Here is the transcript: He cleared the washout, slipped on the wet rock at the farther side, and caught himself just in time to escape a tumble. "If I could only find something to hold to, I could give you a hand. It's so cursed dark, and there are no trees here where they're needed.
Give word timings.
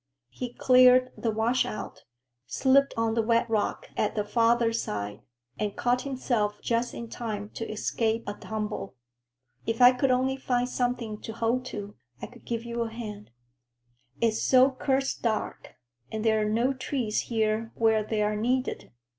He 0.31 0.51
cleared 0.53 1.11
the 1.15 1.29
washout, 1.29 2.05
slipped 2.47 2.91
on 2.97 3.13
the 3.13 3.21
wet 3.21 3.47
rock 3.47 3.91
at 3.95 4.15
the 4.15 4.23
farther 4.23 4.73
side, 4.73 5.21
and 5.59 5.77
caught 5.77 6.01
himself 6.01 6.59
just 6.59 6.95
in 6.95 7.07
time 7.07 7.49
to 7.51 7.71
escape 7.71 8.27
a 8.27 8.33
tumble. 8.33 8.95
"If 9.67 9.79
I 9.79 9.91
could 9.91 10.09
only 10.09 10.37
find 10.37 10.67
something 10.67 11.21
to 11.21 11.33
hold 11.33 11.65
to, 11.65 11.97
I 12.19 12.25
could 12.25 12.45
give 12.45 12.63
you 12.65 12.81
a 12.81 12.89
hand. 12.89 13.29
It's 14.19 14.41
so 14.41 14.71
cursed 14.71 15.21
dark, 15.21 15.75
and 16.11 16.25
there 16.25 16.41
are 16.41 16.49
no 16.49 16.73
trees 16.73 17.19
here 17.29 17.71
where 17.75 18.03
they're 18.03 18.35
needed. 18.35 18.91